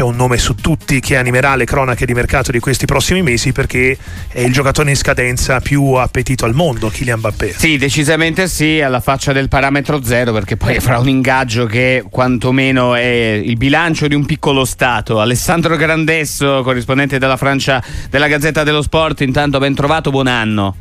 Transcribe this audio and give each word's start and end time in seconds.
c'è 0.00 0.06
un 0.06 0.16
nome 0.16 0.38
su 0.38 0.54
tutti 0.54 0.98
che 0.98 1.18
animerà 1.18 1.56
le 1.56 1.66
cronache 1.66 2.06
di 2.06 2.14
mercato 2.14 2.50
di 2.50 2.58
questi 2.58 2.86
prossimi 2.86 3.20
mesi 3.20 3.52
perché 3.52 3.98
è 4.28 4.40
il 4.40 4.50
giocatore 4.50 4.88
in 4.88 4.96
scadenza 4.96 5.60
più 5.60 5.92
appetito 5.92 6.46
al 6.46 6.54
mondo, 6.54 6.88
Kylian 6.88 7.18
Mbappé. 7.18 7.52
Sì, 7.52 7.76
decisamente 7.76 8.48
sì, 8.48 8.80
alla 8.80 9.00
faccia 9.00 9.34
del 9.34 9.48
parametro 9.48 10.02
zero 10.02 10.32
perché 10.32 10.56
poi 10.56 10.76
avrà 10.80 10.98
un 10.98 11.10
ingaggio 11.10 11.66
che 11.66 12.02
quantomeno 12.08 12.94
è 12.94 13.42
il 13.44 13.58
bilancio 13.58 14.08
di 14.08 14.14
un 14.14 14.24
piccolo 14.24 14.64
Stato. 14.64 15.20
Alessandro 15.20 15.76
Grandesso, 15.76 16.62
corrispondente 16.62 17.18
della 17.18 17.36
Francia 17.36 17.84
della 18.08 18.26
Gazzetta 18.26 18.62
dello 18.62 18.80
Sport, 18.80 19.20
intanto 19.20 19.58
ben 19.58 19.74
trovato, 19.74 20.10
buon 20.10 20.28
anno. 20.28 20.76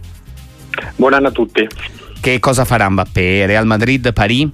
Buon 0.96 1.12
anno 1.12 1.28
a 1.28 1.32
tutti. 1.32 1.68
Che 2.22 2.40
cosa 2.40 2.64
farà 2.64 2.88
Mbappé? 2.88 3.46
Real 3.48 3.66
Madrid, 3.66 4.14
Paris? 4.14 4.48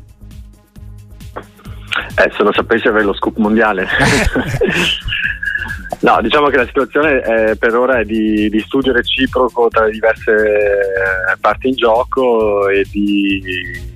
Eh, 2.17 2.31
se 2.35 2.43
lo 2.43 2.51
sapessi 2.53 2.87
avrei 2.87 3.05
lo 3.05 3.13
scoop 3.13 3.37
mondiale. 3.37 3.87
no, 6.01 6.19
diciamo 6.21 6.47
che 6.47 6.57
la 6.57 6.65
situazione 6.65 7.21
è, 7.21 7.55
per 7.55 7.75
ora 7.75 7.99
è 7.99 8.03
di, 8.03 8.49
di, 8.49 8.59
studio 8.61 8.93
reciproco 8.93 9.67
tra 9.69 9.85
le 9.85 9.91
diverse 9.91 10.31
eh, 10.31 11.37
parti 11.39 11.69
in 11.69 11.75
gioco 11.75 12.67
e 12.69 12.83
di, 12.91 13.41
di, 13.41 13.93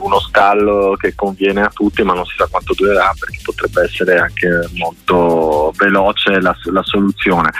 uno 0.00 0.18
stallo 0.18 0.96
che 0.98 1.14
conviene 1.14 1.62
a 1.62 1.70
tutti, 1.72 2.02
ma 2.02 2.12
non 2.12 2.26
si 2.26 2.34
sa 2.36 2.48
quanto 2.50 2.74
durerà 2.74 3.14
perché 3.18 3.38
potrebbe 3.42 3.84
essere 3.84 4.18
anche 4.18 4.48
molto 4.74 5.72
veloce 5.76 6.40
la, 6.40 6.54
la 6.64 6.82
soluzione. 6.82 7.50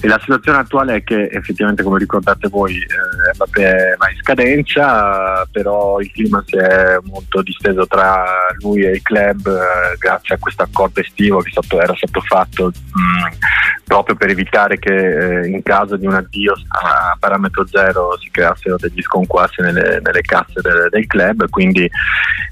E 0.00 0.08
la 0.08 0.18
situazione 0.20 0.58
attuale 0.58 0.96
è 0.96 1.04
che 1.04 1.28
effettivamente, 1.30 1.82
come 1.82 1.98
ricordate 1.98 2.48
voi, 2.48 2.76
eh, 2.76 3.34
Mbappé 3.34 3.94
va 3.98 4.10
in 4.10 4.16
scadenza, 4.16 5.46
però 5.50 6.00
il 6.00 6.10
clima 6.10 6.42
si 6.46 6.56
è 6.56 6.98
molto 7.04 7.42
disteso 7.42 7.86
tra 7.86 8.24
lui 8.60 8.84
e 8.84 8.90
il 8.92 9.02
club 9.02 9.46
eh, 9.46 9.96
grazie 9.98 10.34
a 10.34 10.38
questo 10.38 10.62
accordo 10.62 11.00
estivo 11.00 11.40
che 11.40 11.50
stato, 11.50 11.80
era 11.80 11.94
stato 11.94 12.20
fatto 12.20 12.66
mh, 12.66 13.00
mm, 13.00 13.83
proprio 13.84 14.16
per 14.16 14.30
evitare 14.30 14.78
che 14.78 15.42
eh, 15.42 15.46
in 15.46 15.62
caso 15.62 15.96
di 15.96 16.06
un 16.06 16.14
addio 16.14 16.54
a 16.68 17.16
parametro 17.18 17.66
zero 17.66 18.16
si 18.18 18.30
creassero 18.30 18.76
degli 18.76 19.00
sconquassi 19.02 19.60
nelle, 19.60 20.00
nelle 20.02 20.20
casse 20.22 20.60
del, 20.60 20.88
del, 20.90 21.06
club. 21.06 21.48
Quindi 21.50 21.88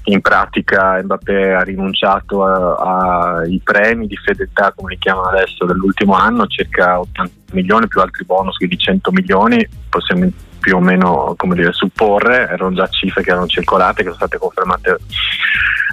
in 0.05 0.21
pratica 0.21 1.01
Mbappé 1.01 1.53
ha 1.53 1.61
rinunciato 1.61 2.45
ai 2.75 3.59
premi 3.63 4.07
di 4.07 4.17
fedeltà, 4.17 4.71
come 4.75 4.93
li 4.93 4.99
chiamano 4.99 5.27
adesso, 5.27 5.65
dell'ultimo 5.65 6.13
anno, 6.13 6.45
circa 6.47 6.99
80 6.99 7.42
milioni 7.53 7.87
più 7.87 8.01
altri 8.01 8.25
bonus 8.25 8.57
di 8.57 8.77
100 8.77 9.11
milioni, 9.11 9.67
possiamo 9.89 10.29
più 10.59 10.77
o 10.77 10.79
meno 10.79 11.35
dire, 11.53 11.73
supporre, 11.73 12.47
erano 12.49 12.73
già 12.73 12.87
cifre 12.87 13.21
che 13.21 13.31
erano 13.31 13.47
circolate, 13.47 13.97
che 13.97 14.03
sono 14.03 14.15
state 14.15 14.37
confermate 14.37 14.97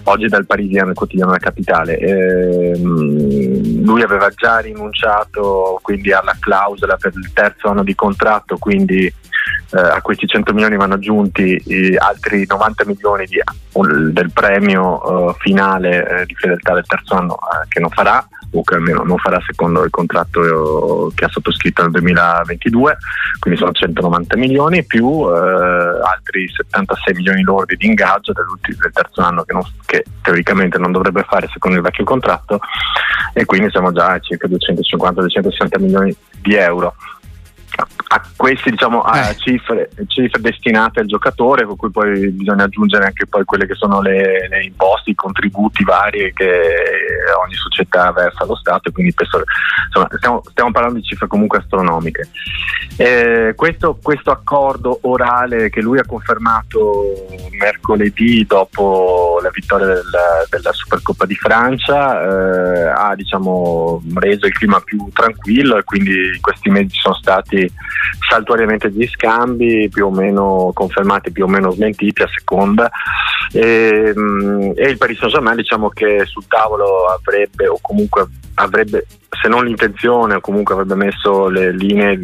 oggi 0.04 0.28
dal 0.28 0.46
Parisiano, 0.46 0.90
il 0.90 0.96
quotidiano 0.96 1.32
della 1.32 1.42
capitale. 1.42 1.98
Ehm, 1.98 3.82
lui 3.84 4.02
aveva 4.02 4.28
già 4.30 4.58
rinunciato 4.58 5.78
quindi 5.82 6.12
alla 6.12 6.36
clausola 6.38 6.96
per 6.96 7.12
il 7.16 7.32
terzo 7.32 7.68
anno 7.68 7.82
di 7.82 7.94
contratto, 7.94 8.58
quindi 8.58 9.06
eh, 9.06 9.80
a 9.80 10.00
questi 10.02 10.26
100 10.26 10.52
milioni 10.52 10.76
vanno 10.76 10.94
aggiunti 10.94 11.56
eh, 11.56 11.96
altri 11.98 12.44
90 12.46 12.84
milioni 12.86 13.26
di, 13.26 13.40
del 14.12 14.30
premio 14.32 15.30
eh, 15.30 15.34
finale 15.38 16.20
eh, 16.20 16.26
di 16.26 16.34
fedeltà 16.34 16.74
del 16.74 16.86
terzo 16.86 17.14
anno 17.14 17.34
eh, 17.34 17.66
che 17.68 17.80
non 17.80 17.90
farà 17.90 18.26
o 18.52 18.62
che 18.62 18.74
almeno 18.74 19.02
non 19.02 19.16
farà 19.18 19.38
secondo 19.46 19.84
il 19.84 19.90
contratto 19.90 21.12
che 21.14 21.24
ha 21.24 21.28
sottoscritto 21.28 21.82
nel 21.82 21.92
2022, 21.92 22.96
quindi 23.38 23.58
sono 23.58 23.72
190 23.72 24.36
milioni 24.36 24.84
più 24.84 25.28
eh, 25.28 26.00
altri 26.04 26.48
76 26.48 27.14
milioni 27.14 27.42
lordi 27.42 27.76
di 27.76 27.86
ingaggio 27.86 28.32
del 28.32 28.92
terzo 28.92 29.22
anno 29.22 29.42
che, 29.44 29.52
non, 29.52 29.62
che, 29.86 30.04
teoricamente 30.22 30.78
non 30.78 30.92
dovrebbe 30.92 31.24
fare 31.28 31.48
secondo 31.52 31.76
il 31.76 31.82
vecchio 31.82 32.04
contratto 32.04 32.60
e 33.32 33.44
quindi 33.44 33.70
siamo 33.70 33.92
già 33.92 34.12
a 34.12 34.18
circa 34.18 34.48
250-260 34.48 35.80
milioni 35.80 36.16
di 36.42 36.54
euro 36.54 36.94
a 38.08 38.22
queste 38.36 38.70
diciamo, 38.70 39.02
a 39.02 39.30
eh. 39.30 39.36
cifre, 39.36 39.90
cifre, 40.06 40.40
destinate 40.40 41.00
al 41.00 41.06
giocatore, 41.06 41.64
con 41.64 41.76
cui 41.76 41.90
poi 41.90 42.30
bisogna 42.30 42.64
aggiungere 42.64 43.04
anche 43.04 43.26
poi 43.26 43.44
quelle 43.44 43.66
che 43.66 43.74
sono 43.74 44.00
le, 44.00 44.48
le 44.48 44.64
imposte, 44.64 45.10
i 45.10 45.14
contributi 45.14 45.84
vari 45.84 46.32
che 46.34 46.62
ogni 47.44 47.54
società 47.54 48.12
versa 48.12 48.44
allo 48.44 48.56
Stato, 48.56 48.90
quindi 48.90 49.14
questo, 49.14 49.42
insomma, 49.86 50.08
stiamo, 50.16 50.42
stiamo, 50.50 50.70
parlando 50.70 50.98
di 50.98 51.04
cifre 51.04 51.26
comunque 51.26 51.58
astronomiche. 51.58 52.28
Eh, 52.96 53.52
questo, 53.56 53.98
questo, 54.02 54.30
accordo 54.30 54.98
orale 55.02 55.70
che 55.70 55.80
lui 55.80 55.98
ha 55.98 56.04
confermato 56.04 57.14
mercoledì 57.58 58.44
dopo 58.44 59.19
la 59.40 59.50
vittoria 59.52 59.86
della, 59.86 60.44
della 60.48 60.72
Supercoppa 60.72 61.26
di 61.26 61.34
Francia 61.34 62.22
eh, 62.22 62.88
ha 62.88 63.14
diciamo, 63.14 64.02
reso 64.14 64.46
il 64.46 64.52
clima 64.52 64.80
più 64.80 65.08
tranquillo 65.12 65.76
e 65.76 65.84
quindi 65.84 66.12
in 66.12 66.40
questi 66.40 66.70
mesi 66.70 66.96
sono 67.00 67.14
stati 67.14 67.70
saltuariamente 68.28 68.90
gli 68.90 69.06
scambi 69.06 69.88
più 69.92 70.06
o 70.06 70.10
meno 70.10 70.70
confermati, 70.74 71.32
più 71.32 71.44
o 71.44 71.48
meno 71.48 71.70
smentiti 71.70 72.22
a 72.22 72.30
seconda. 72.32 72.90
E, 73.52 74.12
mm, 74.16 74.72
e 74.76 74.88
il 74.88 74.98
Paris 74.98 75.18
Saint-Germain 75.18 75.56
diciamo 75.56 75.88
che 75.88 76.24
sul 76.26 76.46
tavolo 76.46 77.06
avrebbe 77.06 77.66
o 77.66 77.78
comunque 77.80 78.28
avrebbe 78.54 79.06
se 79.40 79.48
non 79.48 79.64
l'intenzione 79.64 80.34
o 80.34 80.40
comunque 80.40 80.74
avrebbe 80.74 80.94
messo 80.94 81.48
le 81.48 81.72
linee 81.72 82.18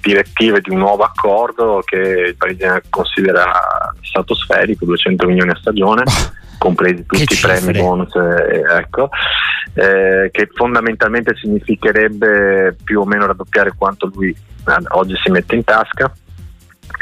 direttive 0.00 0.60
di 0.60 0.70
un 0.70 0.78
nuovo 0.78 1.02
accordo 1.02 1.82
che 1.84 1.96
il 1.96 2.36
Parisien 2.36 2.80
considera 2.88 3.52
stratosferico, 4.00 4.84
200 4.84 5.26
milioni 5.26 5.50
a 5.50 5.56
stagione 5.56 6.04
compresi 6.60 7.06
tutti 7.06 7.32
i 7.32 7.38
premi 7.40 7.72
bonus, 7.72 8.14
eh, 8.14 8.62
ecco, 8.76 9.08
eh, 9.72 10.28
che 10.30 10.48
fondamentalmente 10.54 11.34
significherebbe 11.34 12.76
più 12.84 13.00
o 13.00 13.06
meno 13.06 13.26
raddoppiare 13.26 13.72
quanto 13.76 14.10
lui 14.12 14.28
eh, 14.28 14.84
oggi 14.90 15.14
si 15.24 15.30
mette 15.30 15.54
in 15.54 15.64
tasca 15.64 16.12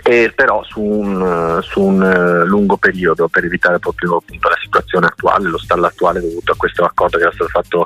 e 0.05 0.33
però 0.35 0.63
su 0.63 0.81
un, 0.81 1.59
su 1.63 1.83
un, 1.83 2.03
eh, 2.03 2.45
lungo 2.47 2.77
periodo 2.77 3.27
per 3.29 3.45
evitare 3.45 3.79
proprio 3.79 4.17
appunto, 4.17 4.49
la 4.49 4.59
situazione 4.63 5.07
attuale, 5.07 5.49
lo 5.49 5.59
stallo 5.59 5.87
attuale 5.87 6.21
dovuto 6.21 6.53
a 6.53 6.57
questo 6.57 6.85
accordo 6.85 7.17
che 7.17 7.25
era 7.25 7.33
stato 7.33 7.51
fatto 7.51 7.85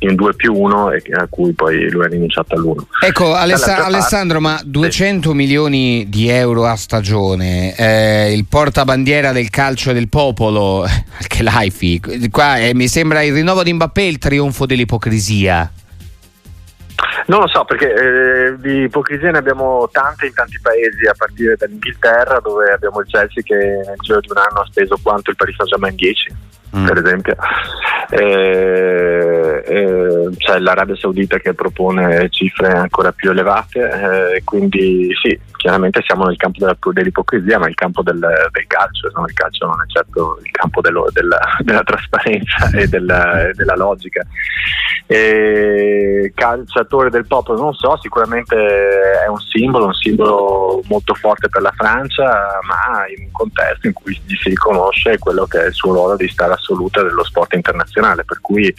in 0.00 0.14
2 0.14 0.34
più 0.34 0.54
1 0.54 0.92
e 0.92 1.02
a 1.12 1.26
cui 1.28 1.52
poi 1.52 1.90
lui 1.90 2.04
ha 2.04 2.08
rinunciato 2.08 2.54
all'1. 2.54 2.82
Ecco 3.06 3.34
Alessa- 3.34 3.84
Alessandro, 3.84 4.40
ma 4.40 4.60
200 4.64 5.30
sì. 5.30 5.34
milioni 5.34 6.06
di 6.08 6.28
euro 6.28 6.66
a 6.66 6.76
stagione, 6.76 7.74
eh, 7.76 8.32
il 8.32 8.46
portabandiera 8.46 9.32
del 9.32 9.50
calcio 9.50 9.92
del 9.92 10.08
popolo, 10.08 10.82
anche 10.86 11.42
l'AIFI, 11.42 12.28
qua 12.30 12.58
eh, 12.58 12.74
mi 12.74 12.88
sembra 12.88 13.22
il 13.22 13.32
rinnovo 13.32 13.62
di 13.62 13.72
Mbappé 13.72 14.02
il 14.02 14.18
trionfo 14.18 14.66
dell'ipocrisia. 14.66 15.70
Non 17.26 17.40
lo 17.40 17.48
so, 17.48 17.64
perché 17.64 17.92
eh, 17.92 18.58
di 18.58 18.82
ipocrisia 18.82 19.30
ne 19.30 19.38
abbiamo 19.38 19.88
tante 19.90 20.26
in 20.26 20.34
tanti 20.34 20.58
paesi, 20.60 21.06
a 21.06 21.14
partire 21.16 21.56
dall'Inghilterra, 21.56 22.38
dove 22.40 22.70
abbiamo 22.70 23.00
il 23.00 23.06
Chelsea 23.06 23.42
che 23.42 23.54
nel 23.54 23.96
giro 24.00 24.20
di 24.20 24.28
un 24.30 24.36
anno 24.36 24.60
ha 24.60 24.66
speso 24.66 24.98
quanto 25.02 25.30
il 25.30 25.36
Paris 25.36 25.56
Saint-Germain 25.56 25.94
10, 25.94 26.36
mm. 26.76 26.86
per 26.86 26.98
esempio. 26.98 27.36
Eh, 28.10 29.23
c'è 30.54 30.60
l'Arabia 30.60 30.96
Saudita 30.96 31.38
che 31.38 31.54
propone 31.54 32.28
cifre 32.30 32.72
ancora 32.72 33.12
più 33.12 33.30
elevate, 33.30 34.36
eh, 34.36 34.44
quindi 34.44 35.08
sì, 35.20 35.38
chiaramente 35.56 36.02
siamo 36.04 36.26
nel 36.26 36.36
campo 36.36 36.58
della, 36.60 36.76
dell'ipocrisia, 36.92 37.58
ma 37.58 37.68
il 37.68 37.74
campo 37.74 38.02
del, 38.02 38.18
del 38.18 38.66
calcio, 38.66 39.10
no? 39.14 39.24
il 39.26 39.32
calcio 39.34 39.66
non 39.66 39.82
è 39.82 39.90
certo 39.90 40.38
il 40.42 40.50
campo 40.50 40.80
dello, 40.80 41.08
della, 41.10 41.40
della, 41.60 41.82
trasparenza 41.82 42.70
e 42.72 42.86
della, 42.86 43.50
della 43.52 43.74
logica. 43.74 44.24
E 45.06 45.53
calciatore 46.44 47.08
del 47.08 47.26
popolo, 47.26 47.58
non 47.58 47.72
so, 47.72 47.98
sicuramente 48.02 48.54
è 48.54 49.26
un 49.28 49.38
simbolo, 49.38 49.86
un 49.86 49.94
simbolo 49.94 50.82
molto 50.84 51.14
forte 51.14 51.48
per 51.48 51.62
la 51.62 51.72
Francia, 51.74 52.60
ma 52.62 53.06
in 53.16 53.24
un 53.24 53.30
contesto 53.32 53.86
in 53.86 53.94
cui 53.94 54.20
gli 54.26 54.34
si 54.34 54.50
riconosce 54.50 55.18
quello 55.18 55.46
che 55.46 55.62
è 55.62 55.66
il 55.68 55.72
suo 55.72 55.92
ruolo 55.92 56.16
di 56.16 56.28
stare 56.28 56.52
assoluta 56.52 57.02
dello 57.02 57.24
sport 57.24 57.54
internazionale, 57.54 58.24
per 58.24 58.40
cui 58.42 58.72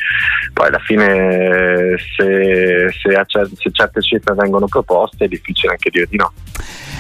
poi 0.54 0.68
alla 0.68 0.80
fine 0.80 1.96
se, 2.16 2.92
se, 3.02 3.26
se 3.56 3.72
certe 3.72 4.02
cifre 4.02 4.36
vengono 4.36 4.68
proposte 4.68 5.26
è 5.26 5.28
difficile 5.28 5.72
anche 5.72 5.90
dire 5.90 6.06
di 6.06 6.18
no. 6.18 6.32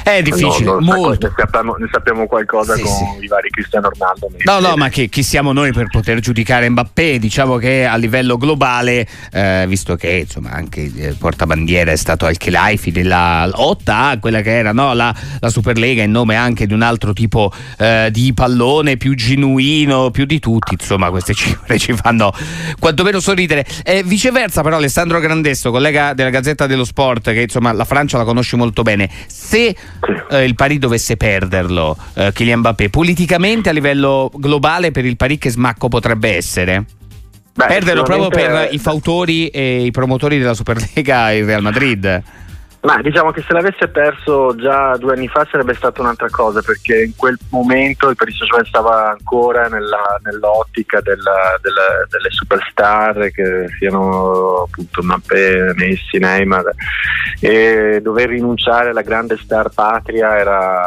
È 0.05 0.21
difficile, 0.21 0.65
no, 0.65 0.79
molto. 0.81 1.25
Ne 1.25 1.33
sappiamo, 1.35 1.75
ne 1.79 1.87
sappiamo 1.91 2.27
qualcosa 2.27 2.75
sì, 2.75 2.83
con 2.83 2.91
sì. 2.91 3.23
i 3.23 3.27
vari 3.27 3.49
Cristiano 3.49 3.89
Ronaldo. 3.89 4.29
No, 4.43 4.59
no, 4.59 4.75
ma 4.75 4.89
che, 4.89 5.09
chi 5.09 5.23
siamo 5.23 5.51
noi 5.51 5.73
per 5.73 5.87
poter 5.87 6.19
giudicare 6.19 6.69
Mbappé? 6.69 7.17
Diciamo 7.17 7.57
che 7.57 7.87
a 7.87 7.95
livello 7.95 8.37
globale, 8.37 9.07
eh, 9.31 9.65
visto 9.67 9.95
che 9.95 10.25
insomma 10.27 10.51
anche 10.51 10.81
il 10.81 11.15
portabandiera 11.17 11.91
è 11.91 11.95
stato 11.95 12.27
al 12.27 12.37
Chelaifi 12.37 12.91
della 12.91 13.47
lotta, 13.47 14.15
quella 14.21 14.41
che 14.41 14.55
era 14.55 14.73
no, 14.73 14.93
la, 14.93 15.11
la, 15.39 15.49
Superlega 15.49 16.03
in 16.03 16.11
nome 16.11 16.35
anche 16.35 16.67
di 16.67 16.73
un 16.73 16.83
altro 16.83 17.11
tipo 17.11 17.51
eh, 17.79 18.09
di 18.11 18.31
pallone 18.31 18.97
più 18.97 19.15
genuino, 19.15 20.11
più 20.11 20.25
di 20.25 20.37
tutti, 20.37 20.73
insomma 20.73 21.09
queste 21.09 21.33
cifre 21.35 21.79
ci 21.79 21.93
fanno 21.93 22.31
quantomeno 22.77 23.19
sorridere. 23.19 23.65
Eh, 23.83 24.03
viceversa 24.03 24.61
però 24.61 24.77
Alessandro 24.77 25.19
Grandesso, 25.19 25.71
collega 25.71 26.13
della 26.13 26.29
Gazzetta 26.29 26.67
dello 26.67 26.85
Sport, 26.85 27.31
che 27.31 27.41
insomma 27.41 27.71
la 27.71 27.85
Francia 27.85 28.19
la 28.19 28.23
conosce 28.23 28.55
molto 28.55 28.83
bene, 28.83 29.09
se 29.25 29.75
eh, 30.29 30.43
il 30.43 30.55
Paris 30.55 30.79
dovesse 30.79 31.17
perderlo, 31.17 31.97
eh, 32.13 32.31
Kylian 32.33 32.59
Mbappé, 32.59 32.89
politicamente 32.89 33.69
a 33.69 33.71
livello 33.71 34.31
globale 34.35 34.91
per 34.91 35.05
il 35.05 35.17
Paris 35.17 35.37
che 35.39 35.49
smacco 35.49 35.87
potrebbe 35.87 36.35
essere? 36.35 36.85
Beh, 37.53 37.67
Perderlo 37.67 38.03
proprio 38.03 38.27
per 38.27 38.67
i 38.71 38.77
fautori 38.77 39.47
e 39.47 39.85
i 39.85 39.91
promotori 39.91 40.37
della 40.37 40.53
Superlega 40.53 41.31
e 41.31 41.37
il 41.37 41.45
Real 41.45 41.61
Madrid. 41.61 42.23
Ma 42.85 43.01
diciamo 43.01 43.31
che 43.31 43.41
se 43.41 43.51
l'avesse 43.51 43.87
perso 43.87 44.53
già 44.55 44.95
due 44.97 45.13
anni 45.13 45.27
fa 45.27 45.47
sarebbe 45.49 45.73
stata 45.73 46.01
un'altra 46.01 46.29
cosa 46.29 46.61
perché 46.61 47.05
in 47.05 47.15
quel 47.15 47.35
momento 47.49 48.09
il 48.09 48.15
Paris 48.15 48.37
Saint-Germain 48.37 48.67
stava 48.67 49.09
ancora 49.09 49.67
nella, 49.67 50.19
nell'ottica 50.21 51.01
della, 51.01 51.57
della, 51.63 52.05
delle 52.07 52.29
superstar 52.29 53.31
che 53.31 53.65
siano 53.79 54.67
appunto 54.67 55.01
Mbappé, 55.01 55.73
Messi, 55.77 56.19
Neymar 56.19 56.69
e 57.39 58.01
dover 58.03 58.29
rinunciare 58.29 58.89
alla 58.89 59.01
grande 59.01 59.37
star 59.37 59.69
patria 59.73 60.37
era, 60.37 60.83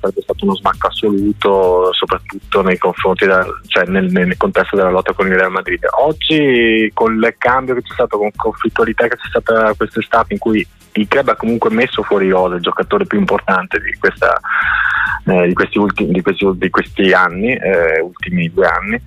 sarebbe 0.00 0.22
stato 0.22 0.44
uno 0.44 0.56
smacco 0.56 0.86
assoluto 0.86 1.92
soprattutto 1.92 2.62
nei 2.62 2.78
confronti 2.78 3.26
da, 3.26 3.44
cioè 3.66 3.84
nel, 3.84 4.10
nel, 4.10 4.36
contesto 4.36 4.76
della 4.76 4.90
lotta 4.90 5.12
con 5.12 5.26
il 5.26 5.34
Real 5.34 5.50
Madrid. 5.50 5.84
Oggi 6.00 6.90
con 6.94 7.14
il 7.14 7.34
cambio 7.38 7.74
che 7.74 7.82
c'è 7.82 7.92
stato, 7.92 8.18
con 8.18 8.30
conflittualità 8.34 9.06
che 9.06 9.16
c'è 9.16 9.28
stata 9.28 9.74
quest'estate 9.74 10.32
in 10.32 10.38
cui 10.38 10.66
il 10.92 11.06
club 11.06 11.28
ha 11.28 11.36
comunque 11.36 11.70
messo 11.70 12.02
fuori 12.02 12.30
Rosa, 12.30 12.56
il 12.56 12.62
giocatore 12.62 13.06
più 13.06 13.18
importante 13.18 13.78
di, 13.80 13.96
questa, 13.98 14.40
eh, 15.30 15.46
di, 15.46 15.54
questi, 15.54 15.78
ultimi, 15.78 16.12
di, 16.12 16.22
questi, 16.22 16.46
di 16.54 16.70
questi, 16.70 17.12
anni, 17.12 17.54
eh, 17.54 18.00
ultimi 18.00 18.50
due 18.52 18.66
anni, 18.66 19.00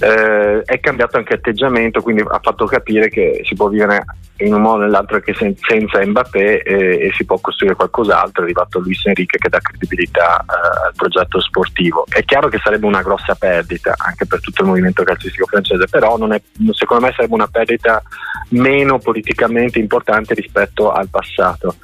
eh, 0.00 0.62
è 0.62 0.80
cambiato 0.80 1.16
anche 1.16 1.34
atteggiamento, 1.34 2.00
quindi 2.02 2.22
ha 2.26 2.40
fatto 2.42 2.64
capire 2.66 3.08
che 3.08 3.40
si 3.44 3.54
può 3.54 3.68
vivere 3.68 4.04
in 4.38 4.52
un 4.52 4.62
modo 4.62 4.78
o 4.78 4.80
nell'altro 4.80 5.20
che 5.20 5.32
sen- 5.34 5.56
senza 5.56 6.04
Mbappé 6.04 6.62
e 6.62 7.10
si 7.14 7.24
può 7.24 7.38
costruire 7.38 7.76
qualcos'altro, 7.76 8.42
è 8.42 8.44
arrivato 8.44 8.80
Luis 8.80 9.04
Enrique 9.06 9.38
che 9.38 9.48
dà 9.48 9.58
credibilità 9.58 10.40
eh, 10.40 10.86
al 10.86 10.92
progetto 10.96 11.40
sportivo. 11.40 12.04
È 12.08 12.24
chiaro 12.24 12.48
che 12.48 12.58
sarebbe 12.62 12.86
una 12.86 13.02
grossa 13.02 13.34
perdita 13.34 13.94
anche 13.96 14.26
per 14.26 14.40
tutto 14.40 14.62
il 14.62 14.68
movimento 14.68 15.04
calcistico 15.04 15.46
francese, 15.46 15.86
però 15.88 16.16
è, 16.28 16.42
secondo 16.72 17.06
me 17.06 17.12
sarebbe 17.14 17.34
una 17.34 17.46
perdita 17.46 18.02
meno 18.50 18.98
politicamente 18.98 19.78
importante 19.78 20.34
rispetto 20.34 20.90
al 20.90 21.08
passato. 21.08 21.76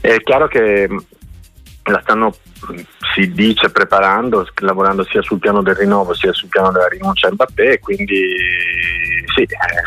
È 0.00 0.16
chiaro 0.22 0.48
che 0.48 0.88
la 1.90 2.00
stanno 2.00 2.34
si 3.14 3.32
dice 3.32 3.70
preparando, 3.70 4.46
lavorando 4.60 5.04
sia 5.04 5.22
sul 5.22 5.38
piano 5.38 5.62
del 5.62 5.74
rinnovo 5.74 6.14
sia 6.14 6.32
sul 6.32 6.48
piano 6.48 6.72
della 6.72 6.88
rinuncia 6.88 7.28
a 7.28 7.32
Mbappé, 7.32 7.78
quindi 7.78 8.34
sì, 9.34 9.42
eh, 9.42 9.46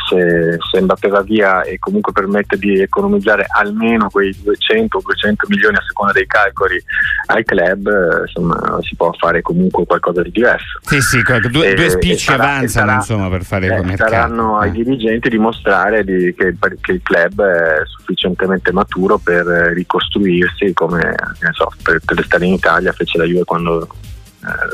se, 0.10 0.58
se 0.72 0.82
Mbappé 0.82 1.10
via 1.24 1.62
e 1.64 1.80
comunque 1.80 2.12
permette 2.12 2.58
di 2.58 2.82
economizzare 2.82 3.46
almeno 3.48 4.10
quei 4.10 4.36
200 4.44 5.00
200 5.02 5.46
milioni 5.50 5.78
a 5.78 5.84
seconda 5.88 6.12
dei 6.12 6.28
calcoli 6.28 6.82
al 7.28 7.44
club, 7.44 7.88
eh, 7.88 8.22
insomma 8.22 8.78
si 8.82 8.96
può 8.96 9.12
fare 9.18 9.42
comunque 9.42 9.86
qualcosa 9.86 10.22
di 10.22 10.32
diverso. 10.32 10.80
Sì, 10.82 11.02
sì, 11.02 11.22
due, 11.50 11.74
due 11.74 11.90
spicci 11.90 12.32
avanzano 12.32 12.68
sarà, 12.68 12.94
insomma 12.96 13.30
per 13.30 13.44
fare 13.44 13.68
eh, 13.68 13.84
mercato. 13.84 14.12
Saranno 14.12 14.58
ai 14.58 14.72
dirigenti 14.72 15.30
dimostrare 15.30 16.04
di, 16.04 16.34
che, 16.38 16.56
che, 16.82 16.92
il 16.92 17.02
club 17.02 17.42
è 17.42 17.82
sufficientemente 17.86 18.72
maturo 18.72 19.18
per 19.18 19.46
ricostruirsi 19.46 20.74
come 20.74 21.16
so, 21.52 21.72
per, 21.82 22.02
per 22.04 22.18
restare 22.18 22.46
in 22.46 22.54
Italia 22.54 22.92
fece 22.92 23.18
la 23.18 23.24
Juve 23.24 23.44
quando 23.44 23.88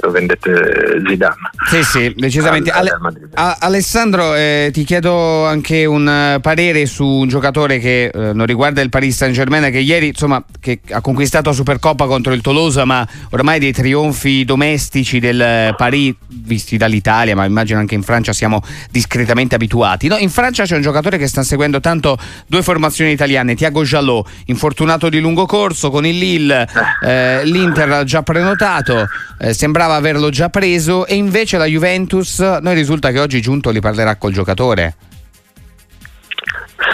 lo 0.02 0.12
vendette 0.12 1.02
Zidane. 1.08 1.36
Sì, 1.70 1.84
sì, 1.84 2.14
decisamente. 2.16 2.70
Al, 2.70 2.88
al 3.34 3.56
Alessandro, 3.60 4.36
eh, 4.36 4.70
ti 4.72 4.84
chiedo 4.84 5.46
anche 5.46 5.86
un 5.86 6.08
eh, 6.08 6.40
parere 6.40 6.86
su 6.86 7.06
un 7.06 7.28
giocatore 7.28 7.80
che 7.80 8.12
eh, 8.14 8.34
non 8.34 8.46
riguarda 8.46 8.82
il 8.82 8.90
Paris 8.90 9.16
Saint 9.16 9.34
Germain, 9.34 9.72
che 9.72 9.80
ieri 9.80 10.08
insomma, 10.08 10.44
che 10.60 10.82
ha 10.92 11.02
conquistato 11.02 11.50
la 11.50 11.56
Supercoppa 11.56 12.06
contro 12.06 12.34
il 12.34 12.42
Tolosa, 12.42 12.86
ma 12.86 13.08
ormai 13.32 13.60
dei 13.60 13.72
trionfi 13.72 14.46
domestici 14.46 15.20
del 15.20 15.74
Paris, 15.76 16.14
visti 16.28 16.78
dall'Italia, 16.78 17.36
ma 17.36 17.46
immagino 17.46 17.80
anche 17.80 17.96
in 17.96 18.04
Francia 18.04 18.34
siamo 18.34 18.62
discretamente 18.92 19.56
abituati. 19.56 20.08
No, 20.08 20.18
in 20.18 20.30
Francia 20.30 20.64
c'è 20.64 20.76
un 20.76 20.82
giocatore 20.82 21.18
che 21.18 21.28
sta 21.28 21.44
seguendo 21.44 21.80
tanto 21.80 22.18
due 22.48 22.62
formazioni 22.62 23.12
italiane, 23.12 23.56
Thiago 23.56 23.84
Jalot, 23.84 24.28
infortunato 24.46 25.10
di 25.10 25.20
lungo 25.20 25.46
corso 25.46 25.90
con 25.90 26.06
il 26.06 26.18
Lille, 26.18 26.68
eh, 27.04 27.46
l'Inter 27.46 27.92
ha 27.92 28.04
già 28.04 28.22
prenotato. 28.22 29.08
Eh, 29.40 29.54
sembrava 29.64 29.96
averlo 29.96 30.30
già 30.30 30.50
preso 30.50 31.06
e 31.06 31.16
invece 31.16 31.58
la 31.58 31.64
Juventus, 31.64 32.38
noi 32.40 32.74
risulta 32.74 33.12
che 33.12 33.22
oggi 33.22 33.40
Giunto 33.40 33.70
li 33.70 33.80
parlerà 33.80 34.18
col 34.18 34.34
giocatore. 34.34 34.96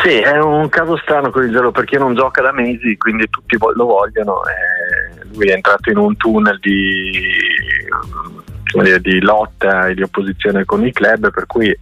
Sì, 0.03 0.19
è 0.19 0.37
un 0.37 0.69
caso 0.69 0.95
strano 0.97 1.31
gelo 1.31 1.71
perché 1.71 1.97
non 1.97 2.13
gioca 2.13 2.43
da 2.43 2.53
mesi, 2.53 2.95
quindi 2.95 3.27
tutti 3.27 3.57
lo 3.57 3.85
vogliono. 3.85 4.43
Eh, 4.45 5.25
lui 5.33 5.47
è 5.47 5.53
entrato 5.53 5.89
in 5.89 5.97
un 5.97 6.15
tunnel 6.15 6.59
di, 6.59 7.19
di 9.01 9.19
lotta 9.19 9.87
e 9.87 9.95
di 9.95 10.03
opposizione 10.03 10.63
con 10.63 10.85
i 10.85 10.91
club, 10.91 11.31
per 11.31 11.47
cui 11.47 11.75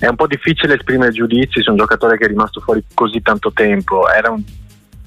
è 0.00 0.06
un 0.08 0.16
po' 0.16 0.26
difficile 0.26 0.74
esprimere 0.74 1.12
giudizi 1.12 1.62
su 1.62 1.70
un 1.70 1.76
giocatore 1.76 2.18
che 2.18 2.24
è 2.24 2.28
rimasto 2.28 2.60
fuori 2.60 2.82
così 2.92 3.22
tanto 3.22 3.52
tempo. 3.52 4.10
Era 4.10 4.30
un 4.30 4.42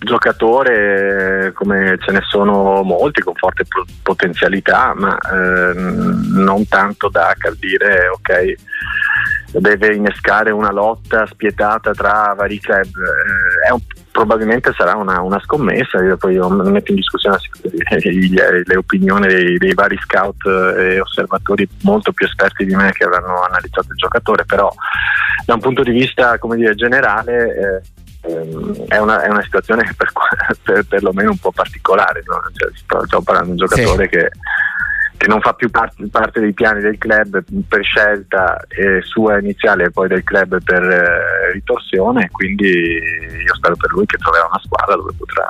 giocatore 0.03 1.51
come 1.53 1.97
ce 1.99 2.11
ne 2.11 2.21
sono 2.27 2.81
molti 2.81 3.21
con 3.21 3.35
forte 3.35 3.65
potenzialità, 4.01 4.93
ma 4.95 5.17
eh, 5.17 5.73
non 5.73 6.67
tanto 6.67 7.09
da 7.09 7.33
dire 7.59 8.07
ok 8.07 8.55
deve 9.59 9.95
innescare 9.95 10.51
una 10.51 10.71
lotta 10.71 11.25
spietata 11.27 11.91
tra 11.91 12.33
vari 12.35 12.59
club. 12.59 12.85
Eh, 12.85 13.71
un, 13.71 13.79
probabilmente 14.11 14.73
sarà 14.73 14.95
una, 14.95 15.21
una, 15.21 15.39
scommessa, 15.39 16.01
io 16.03 16.17
poi 16.17 16.35
non 16.35 16.55
metto 16.69 16.91
in 16.91 16.97
discussione 16.97 17.37
le, 17.61 18.63
le 18.65 18.75
opinioni 18.75 19.27
dei, 19.27 19.57
dei, 19.57 19.73
vari 19.73 19.97
scout 19.97 20.45
e 20.45 20.99
osservatori 20.99 21.67
molto 21.83 22.11
più 22.11 22.25
esperti 22.25 22.65
di 22.65 22.75
me 22.75 22.91
che 22.91 23.05
avranno 23.05 23.41
analizzato 23.43 23.87
il 23.91 23.97
giocatore, 23.97 24.45
però 24.45 24.71
da 25.45 25.53
un 25.53 25.59
punto 25.61 25.83
di 25.83 25.91
vista 25.91 26.37
dire, 26.55 26.75
generale 26.75 27.55
eh, 27.55 27.81
Ehm, 28.31 28.85
è, 28.87 28.97
una, 28.97 29.21
è, 29.23 29.29
una, 29.29 29.41
situazione 29.41 29.83
per, 29.95 30.11
per, 30.63 30.85
perlomeno 30.85 31.31
un 31.31 31.37
po' 31.37 31.51
particolare. 31.51 32.23
No? 32.25 32.41
Cioè, 32.53 32.69
stiamo 33.05 33.23
parlando 33.23 33.53
di 33.53 33.61
un 33.61 33.67
giocatore 33.67 34.03
sì. 34.03 34.09
che, 34.09 34.31
che, 35.17 35.27
non 35.27 35.41
fa 35.41 35.53
più 35.53 35.69
parte, 35.69 36.07
parte, 36.09 36.39
dei 36.39 36.53
piani 36.53 36.81
del 36.81 36.97
club 36.97 37.43
per 37.67 37.83
scelta 37.83 38.59
eh, 38.69 39.01
sua 39.01 39.39
iniziale 39.39 39.85
e 39.85 39.91
poi 39.91 40.07
del 40.07 40.23
club 40.23 40.61
per 40.63 40.83
eh, 40.83 41.51
ritorsione. 41.53 42.29
Quindi 42.31 42.69
io 42.69 43.55
spero 43.55 43.75
per 43.75 43.91
lui 43.91 44.05
che 44.05 44.17
troverà 44.17 44.45
una 44.45 44.61
squadra 44.63 44.95
dove 44.95 45.11
potrà 45.17 45.49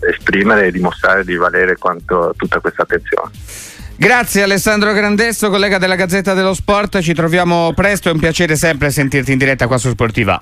esprimere 0.00 0.66
e 0.66 0.70
dimostrare 0.70 1.24
di 1.24 1.34
valere 1.36 1.76
quanto 1.76 2.32
tutta 2.36 2.60
questa 2.60 2.82
attenzione. 2.82 3.30
Grazie 3.96 4.44
Alessandro 4.44 4.92
Grandesso, 4.92 5.50
collega 5.50 5.76
della 5.78 5.96
Gazzetta 5.96 6.32
dello 6.32 6.54
Sport, 6.54 7.00
ci 7.00 7.14
troviamo 7.14 7.72
presto, 7.74 8.08
è 8.08 8.12
un 8.12 8.20
piacere 8.20 8.54
sempre 8.54 8.90
sentirti 8.90 9.32
in 9.32 9.38
diretta 9.38 9.66
qua 9.66 9.76
su 9.76 9.88
Sportiva. 9.88 10.38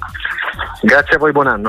Grazie 0.82 1.16
a 1.16 1.18
voi, 1.18 1.32
buon 1.32 1.46
anno. 1.46 1.64